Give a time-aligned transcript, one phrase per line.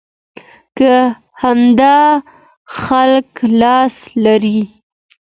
[0.77, 0.95] کې
[1.41, 1.97] همدا
[2.79, 3.27] خلک
[3.61, 4.59] لاس لري.